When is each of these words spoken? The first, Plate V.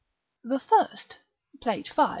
The 0.43 0.59
first, 0.59 1.17
Plate 1.61 1.89
V. 1.95 2.01